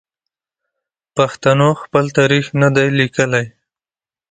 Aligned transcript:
پښتنو 1.15 1.69
خپل 1.81 2.05
تاریخ 2.17 2.45
نه 2.61 2.69
دی 2.75 2.87
لیکلی. 2.99 3.45